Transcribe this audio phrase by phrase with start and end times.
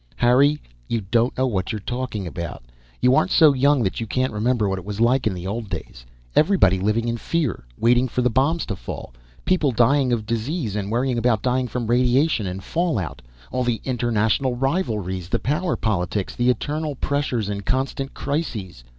[0.15, 2.63] "Harry, you don't know what you're talking about.
[3.03, 5.69] You aren't so young that you can't remember what it was like in the old
[5.69, 6.03] days.
[6.35, 9.13] Everybody living in fear, waiting for the bombs to fall.
[9.45, 13.21] People dying of disease and worried about dying from radiation and fallout.
[13.51, 18.83] All the international rivalries, the power politics, the eternal pressures and constant crises.